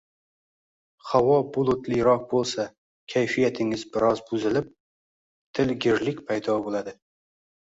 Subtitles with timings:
[1.09, 2.65] Havo bulutliroq boʻlsa,
[3.15, 4.73] kayfiyatingiz biroz buzilib,
[5.61, 6.99] dilgirlik paydo boʻladi.